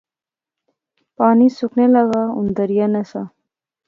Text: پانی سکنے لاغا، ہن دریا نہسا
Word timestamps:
پانی 1.17 1.47
سکنے 1.57 1.85
لاغا، 1.93 2.21
ہن 2.35 2.47
دریا 2.57 2.85
نہسا 2.93 3.21